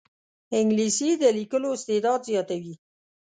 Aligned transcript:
انګلیسي 0.57 1.09
د 1.21 1.23
لیکلو 1.37 1.67
استعداد 1.77 2.19
زیاتوي 2.29 2.75